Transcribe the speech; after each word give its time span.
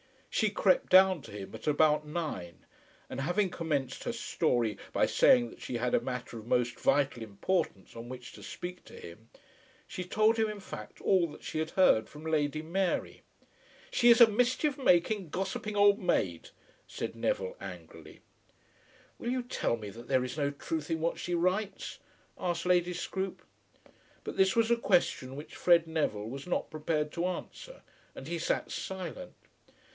She 0.31 0.49
crept 0.49 0.89
down 0.89 1.21
to 1.23 1.31
him 1.31 1.53
at 1.53 1.67
about 1.67 2.07
nine, 2.07 2.65
and 3.07 3.21
having 3.21 3.51
commenced 3.51 4.05
her 4.05 4.13
story 4.13 4.77
by 4.93 5.05
saying 5.05 5.49
that 5.51 5.61
she 5.61 5.75
had 5.77 5.93
a 5.93 5.99
matter 5.99 6.39
of 6.39 6.47
most 6.47 6.79
vital 6.79 7.21
importance 7.21 7.95
on 7.95 8.09
which 8.09 8.31
to 8.31 8.41
speak 8.41 8.83
to 8.85 8.93
him, 8.93 9.29
she 9.85 10.03
told 10.03 10.37
him 10.39 10.49
in 10.49 10.61
fact 10.61 11.01
all 11.01 11.27
that 11.27 11.43
she 11.43 11.59
had 11.59 11.71
heard 11.71 12.09
from 12.09 12.23
Lady 12.25 12.63
Mary. 12.63 13.21
"She 13.91 14.09
is 14.09 14.19
a 14.21 14.25
mischief 14.27 14.75
making 14.77 15.29
gossiping 15.29 15.75
old 15.75 15.99
maid," 15.99 16.49
said 16.87 17.13
Neville 17.13 17.57
angrily. 17.59 18.21
"Will 19.19 19.29
you 19.29 19.43
tell 19.43 19.77
me 19.77 19.89
that 19.91 20.07
there 20.07 20.23
is 20.23 20.37
no 20.37 20.49
truth 20.49 20.89
in 20.89 21.01
what 21.01 21.19
she 21.19 21.35
writes?" 21.35 21.99
asked 22.39 22.65
Lady 22.65 22.93
Scroope. 22.93 23.43
But 24.23 24.37
this 24.37 24.55
was 24.55 24.71
a 24.71 24.77
question 24.77 25.35
which 25.35 25.55
Fred 25.55 25.85
Neville 25.85 26.29
was 26.29 26.47
not 26.47 26.71
prepared 26.71 27.11
to 27.11 27.25
answer, 27.27 27.81
and 28.15 28.27
he 28.27 28.39
sat 28.39 28.71
silent. 28.71 29.33